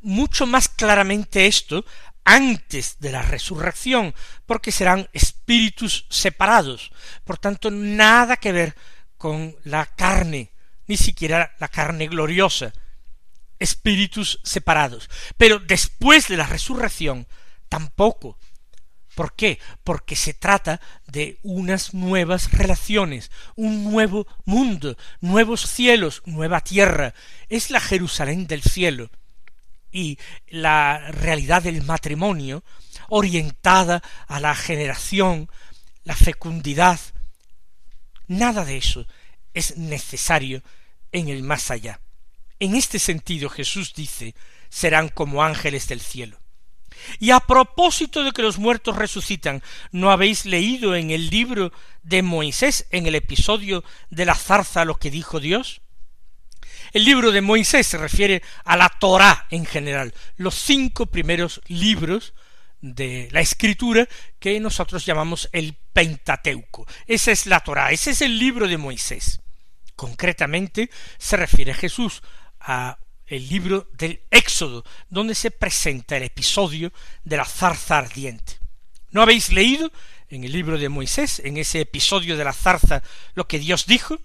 Mucho 0.00 0.46
más 0.46 0.68
claramente 0.68 1.46
esto 1.46 1.84
antes 2.24 2.98
de 3.00 3.12
la 3.12 3.22
resurrección, 3.22 4.14
porque 4.46 4.72
serán 4.72 5.08
espíritus 5.12 6.06
separados, 6.08 6.90
por 7.24 7.38
tanto 7.38 7.70
nada 7.70 8.36
que 8.36 8.52
ver 8.52 8.74
con 9.18 9.56
la 9.64 9.86
carne, 9.86 10.52
ni 10.86 10.96
siquiera 10.96 11.54
la 11.58 11.68
carne 11.68 12.08
gloriosa, 12.08 12.72
espíritus 13.58 14.40
separados. 14.42 15.08
Pero 15.36 15.58
después 15.58 16.28
de 16.28 16.36
la 16.36 16.46
resurrección, 16.46 17.26
tampoco. 17.68 18.38
¿Por 19.14 19.34
qué? 19.34 19.58
Porque 19.84 20.16
se 20.16 20.34
trata 20.34 20.80
de 21.06 21.38
unas 21.42 21.94
nuevas 21.94 22.50
relaciones, 22.52 23.30
un 23.54 23.84
nuevo 23.84 24.26
mundo, 24.44 24.96
nuevos 25.20 25.62
cielos, 25.62 26.22
nueva 26.26 26.60
tierra. 26.60 27.14
Es 27.48 27.70
la 27.70 27.80
Jerusalén 27.80 28.46
del 28.46 28.62
cielo. 28.62 29.10
Y 29.92 30.18
la 30.48 31.12
realidad 31.12 31.62
del 31.62 31.84
matrimonio, 31.84 32.64
orientada 33.08 34.02
a 34.26 34.40
la 34.40 34.56
generación, 34.56 35.48
la 36.02 36.16
fecundidad, 36.16 36.98
nada 38.26 38.64
de 38.64 38.76
eso 38.76 39.06
es 39.52 39.76
necesario 39.76 40.62
en 41.12 41.28
el 41.28 41.44
más 41.44 41.70
allá. 41.70 42.00
En 42.58 42.74
este 42.74 42.98
sentido 42.98 43.48
Jesús 43.48 43.94
dice, 43.94 44.34
serán 44.68 45.08
como 45.08 45.44
ángeles 45.44 45.86
del 45.86 46.00
cielo. 46.00 46.40
Y 47.18 47.30
a 47.30 47.40
propósito 47.40 48.24
de 48.24 48.32
que 48.32 48.42
los 48.42 48.58
muertos 48.58 48.96
resucitan, 48.96 49.62
¿no 49.92 50.10
habéis 50.10 50.44
leído 50.44 50.94
en 50.94 51.10
el 51.10 51.30
libro 51.30 51.72
de 52.02 52.22
Moisés, 52.22 52.86
en 52.90 53.06
el 53.06 53.14
episodio 53.14 53.84
de 54.10 54.24
la 54.24 54.34
zarza, 54.34 54.84
lo 54.84 54.96
que 54.96 55.10
dijo 55.10 55.40
Dios? 55.40 55.80
El 56.92 57.04
libro 57.04 57.32
de 57.32 57.40
Moisés 57.40 57.86
se 57.86 57.98
refiere 57.98 58.42
a 58.64 58.76
la 58.76 58.88
Torá 58.88 59.46
en 59.50 59.66
general, 59.66 60.14
los 60.36 60.54
cinco 60.54 61.06
primeros 61.06 61.60
libros 61.66 62.34
de 62.80 63.28
la 63.32 63.40
escritura 63.40 64.06
que 64.38 64.60
nosotros 64.60 65.04
llamamos 65.06 65.48
el 65.52 65.74
Pentateuco. 65.92 66.86
Esa 67.06 67.32
es 67.32 67.46
la 67.46 67.60
Torá, 67.60 67.90
ese 67.90 68.10
es 68.10 68.20
el 68.22 68.38
libro 68.38 68.68
de 68.68 68.76
Moisés. 68.76 69.40
Concretamente 69.96 70.90
se 71.18 71.36
refiere 71.36 71.74
Jesús 71.74 72.22
a 72.60 72.98
el 73.26 73.48
libro 73.48 73.88
del 73.92 74.20
Éxodo, 74.30 74.84
donde 75.08 75.34
se 75.34 75.50
presenta 75.50 76.16
el 76.16 76.24
episodio 76.24 76.92
de 77.24 77.36
la 77.36 77.44
zarza 77.44 77.98
ardiente. 77.98 78.58
¿No 79.10 79.22
habéis 79.22 79.50
leído 79.50 79.92
en 80.28 80.44
el 80.44 80.52
libro 80.52 80.78
de 80.78 80.88
Moisés, 80.88 81.40
en 81.44 81.56
ese 81.56 81.80
episodio 81.80 82.36
de 82.36 82.44
la 82.44 82.52
zarza, 82.52 83.02
lo 83.34 83.46
que 83.46 83.58
Dios 83.58 83.86
dijo? 83.86 84.18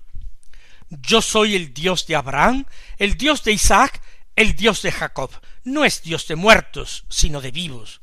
Yo 0.90 1.22
soy 1.22 1.56
el 1.56 1.74
Dios 1.74 2.08
de 2.08 2.16
Abraham, 2.16 2.66
el 2.98 3.16
Dios 3.16 3.44
de 3.44 3.52
Isaac, 3.52 4.02
el 4.36 4.56
Dios 4.56 4.82
de 4.82 4.92
Jacob. 4.92 5.30
No 5.64 5.86
es 5.86 6.02
Dios 6.02 6.28
de 6.28 6.36
muertos, 6.36 7.06
sino 7.10 7.42
de 7.42 7.52
vivos. 7.52 8.02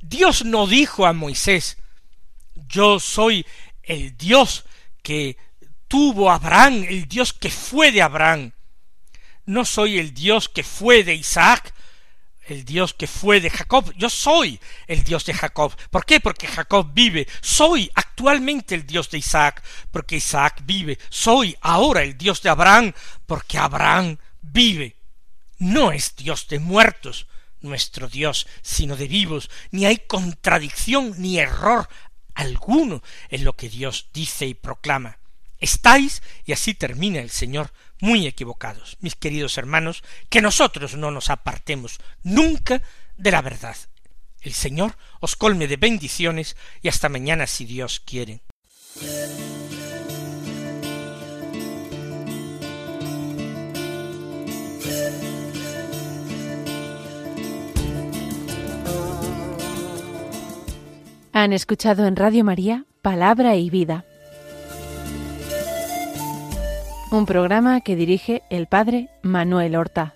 Dios 0.00 0.44
no 0.44 0.66
dijo 0.66 1.06
a 1.06 1.12
Moisés, 1.12 1.76
yo 2.54 3.00
soy 3.00 3.44
el 3.82 4.16
Dios 4.16 4.64
que 5.02 5.36
tuvo 5.88 6.30
Abraham, 6.30 6.84
el 6.88 7.06
Dios 7.06 7.32
que 7.32 7.50
fue 7.50 7.92
de 7.92 8.02
Abraham. 8.02 8.52
No 9.46 9.64
soy 9.64 9.98
el 9.98 10.14
Dios 10.14 10.48
que 10.48 10.62
fue 10.62 11.04
de 11.04 11.14
Isaac, 11.14 11.74
el 12.46 12.64
Dios 12.64 12.92
que 12.92 13.06
fue 13.06 13.40
de 13.40 13.50
Jacob, 13.50 13.92
yo 13.96 14.10
soy 14.10 14.60
el 14.86 15.02
Dios 15.02 15.24
de 15.24 15.34
Jacob. 15.34 15.74
¿Por 15.90 16.04
qué? 16.04 16.20
Porque 16.20 16.46
Jacob 16.46 16.90
vive. 16.92 17.26
Soy 17.40 17.90
actualmente 17.94 18.74
el 18.74 18.86
Dios 18.86 19.10
de 19.10 19.18
Isaac, 19.18 19.62
porque 19.90 20.16
Isaac 20.16 20.62
vive. 20.64 20.98
Soy 21.08 21.56
ahora 21.60 22.02
el 22.02 22.18
Dios 22.18 22.42
de 22.42 22.50
Abraham, 22.50 22.92
porque 23.26 23.58
Abraham 23.58 24.18
vive. 24.42 24.96
No 25.58 25.92
es 25.92 26.14
Dios 26.16 26.46
de 26.48 26.58
muertos, 26.58 27.26
nuestro 27.60 28.08
Dios, 28.08 28.46
sino 28.62 28.96
de 28.96 29.08
vivos. 29.08 29.50
Ni 29.70 29.86
hay 29.86 29.98
contradicción 29.98 31.14
ni 31.18 31.38
error 31.38 31.88
alguno 32.34 33.02
en 33.30 33.44
lo 33.44 33.54
que 33.54 33.68
Dios 33.68 34.08
dice 34.12 34.46
y 34.46 34.54
proclama. 34.54 35.18
Estáis, 35.58 36.22
y 36.44 36.52
así 36.52 36.74
termina 36.74 37.20
el 37.20 37.30
Señor, 37.30 37.72
muy 38.00 38.26
equivocados, 38.26 38.96
mis 39.00 39.14
queridos 39.14 39.58
hermanos, 39.58 40.02
que 40.28 40.42
nosotros 40.42 40.94
no 40.94 41.10
nos 41.10 41.30
apartemos 41.30 41.98
nunca 42.22 42.82
de 43.16 43.30
la 43.30 43.42
verdad. 43.42 43.76
El 44.40 44.52
Señor 44.52 44.96
os 45.20 45.36
colme 45.36 45.66
de 45.66 45.76
bendiciones 45.76 46.56
y 46.82 46.88
hasta 46.88 47.08
mañana 47.08 47.46
si 47.46 47.64
Dios 47.64 48.00
quiere. 48.00 48.42
Han 61.32 61.52
escuchado 61.52 62.06
en 62.06 62.16
Radio 62.16 62.44
María 62.44 62.84
Palabra 63.02 63.56
y 63.56 63.68
Vida 63.70 64.04
un 67.14 67.26
programa 67.26 67.80
que 67.80 67.96
dirige 67.96 68.42
el 68.50 68.66
padre 68.66 69.08
Manuel 69.22 69.76
Horta. 69.76 70.14